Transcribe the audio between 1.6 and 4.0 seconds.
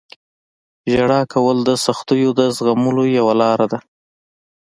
د سختیو د زغملو یوه لاره ده.